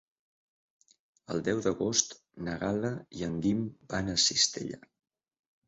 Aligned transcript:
El 1.35 1.43
deu 1.47 1.61
d'agost 1.65 2.17
na 2.49 2.57
Gal·la 2.65 2.93
i 3.21 3.29
en 3.29 3.39
Guim 3.47 3.63
van 3.95 4.13
a 4.15 4.19
Cistella. 4.27 4.85